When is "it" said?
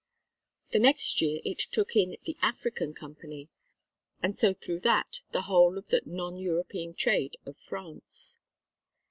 1.45-1.59